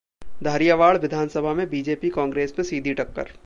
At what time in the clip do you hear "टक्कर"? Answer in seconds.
2.93-3.31